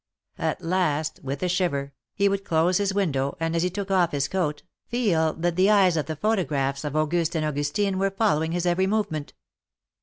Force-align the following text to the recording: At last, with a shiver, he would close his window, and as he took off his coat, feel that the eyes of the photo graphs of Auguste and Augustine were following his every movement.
At 0.39 0.63
last, 0.63 1.19
with 1.23 1.43
a 1.43 1.47
shiver, 1.47 1.93
he 2.15 2.27
would 2.27 2.43
close 2.43 2.77
his 2.77 2.91
window, 2.91 3.37
and 3.39 3.55
as 3.55 3.61
he 3.61 3.69
took 3.69 3.91
off 3.91 4.13
his 4.13 4.27
coat, 4.27 4.63
feel 4.87 5.31
that 5.33 5.55
the 5.55 5.69
eyes 5.69 5.95
of 5.95 6.07
the 6.07 6.15
photo 6.15 6.43
graphs 6.43 6.83
of 6.83 6.95
Auguste 6.95 7.35
and 7.35 7.45
Augustine 7.45 7.99
were 7.99 8.09
following 8.09 8.51
his 8.51 8.65
every 8.65 8.87
movement. 8.87 9.33